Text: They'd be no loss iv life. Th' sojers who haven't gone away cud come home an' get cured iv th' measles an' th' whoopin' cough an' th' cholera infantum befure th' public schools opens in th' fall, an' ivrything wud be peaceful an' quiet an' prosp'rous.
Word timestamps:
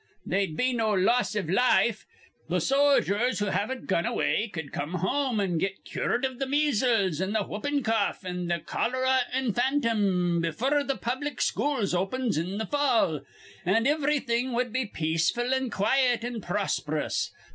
They'd 0.25 0.57
be 0.57 0.73
no 0.73 0.93
loss 0.93 1.35
iv 1.35 1.47
life. 1.47 2.07
Th' 2.49 2.59
sojers 2.59 3.37
who 3.37 3.45
haven't 3.45 3.85
gone 3.85 4.07
away 4.07 4.49
cud 4.51 4.71
come 4.71 4.95
home 4.95 5.39
an' 5.39 5.59
get 5.59 5.85
cured 5.85 6.25
iv 6.25 6.39
th' 6.39 6.47
measles 6.49 7.21
an' 7.21 7.35
th' 7.35 7.47
whoopin' 7.47 7.83
cough 7.83 8.25
an' 8.25 8.49
th' 8.49 8.65
cholera 8.65 9.19
infantum 9.31 10.41
befure 10.41 10.83
th' 10.89 10.99
public 10.99 11.39
schools 11.39 11.93
opens 11.93 12.35
in 12.39 12.57
th' 12.57 12.67
fall, 12.71 13.21
an' 13.63 13.85
ivrything 13.85 14.53
wud 14.53 14.73
be 14.73 14.87
peaceful 14.87 15.53
an' 15.53 15.69
quiet 15.69 16.23
an' 16.23 16.41
prosp'rous. 16.41 17.29